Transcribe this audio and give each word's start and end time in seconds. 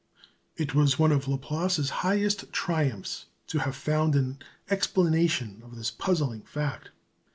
It 0.57 0.73
was 0.73 0.97
one 0.97 1.11
of 1.11 1.27
Laplace's 1.27 1.91
highest 2.01 2.51
triumphs 2.51 3.27
to 3.45 3.59
have 3.59 3.75
found 3.75 4.15
an 4.15 4.39
explanation 4.67 5.61
of 5.63 5.75
this 5.75 5.91
puzzling 5.91 6.41
fact. 6.41 6.89